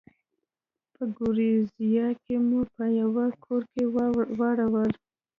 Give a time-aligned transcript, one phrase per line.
[0.93, 3.83] په ګوریزیا کې مو په یوه کور کې
[4.39, 4.91] واړول.